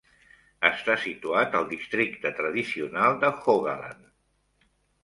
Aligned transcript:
Està 0.69 0.95
situat 1.03 1.57
al 1.61 1.67
districte 1.75 2.33
tradicional 2.41 3.21
de 3.27 3.33
Haugaland. 3.37 4.13